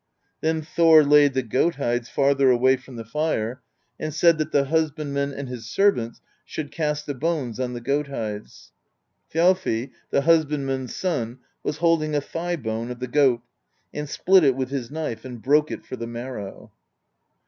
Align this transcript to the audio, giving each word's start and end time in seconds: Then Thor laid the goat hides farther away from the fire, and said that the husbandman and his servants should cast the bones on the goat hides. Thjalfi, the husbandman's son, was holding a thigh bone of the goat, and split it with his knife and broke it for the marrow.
Then 0.41 0.63
Thor 0.63 1.03
laid 1.03 1.35
the 1.35 1.43
goat 1.43 1.75
hides 1.75 2.09
farther 2.09 2.49
away 2.49 2.75
from 2.75 2.95
the 2.95 3.05
fire, 3.05 3.61
and 3.99 4.11
said 4.11 4.39
that 4.39 4.51
the 4.51 4.65
husbandman 4.65 5.31
and 5.31 5.47
his 5.47 5.69
servants 5.69 6.21
should 6.43 6.71
cast 6.71 7.05
the 7.05 7.13
bones 7.13 7.59
on 7.59 7.73
the 7.73 7.81
goat 7.81 8.07
hides. 8.07 8.71
Thjalfi, 9.31 9.91
the 10.09 10.21
husbandman's 10.21 10.95
son, 10.95 11.37
was 11.61 11.77
holding 11.77 12.15
a 12.15 12.19
thigh 12.21 12.55
bone 12.55 12.89
of 12.89 12.97
the 12.99 13.05
goat, 13.07 13.43
and 13.93 14.09
split 14.09 14.43
it 14.43 14.55
with 14.55 14.69
his 14.71 14.89
knife 14.89 15.23
and 15.23 15.39
broke 15.43 15.69
it 15.69 15.85
for 15.85 15.95
the 15.97 16.07
marrow. 16.07 16.71